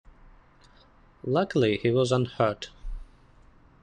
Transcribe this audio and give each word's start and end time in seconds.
Luckily, 1.23 1.77
he 1.77 1.91
was 1.91 2.11
unhurt. 2.11 2.71